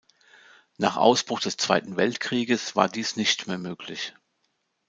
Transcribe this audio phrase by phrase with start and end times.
[0.79, 4.15] Nach Ausbruch des Zweiten Weltkrieges war dies nicht mehr möglich.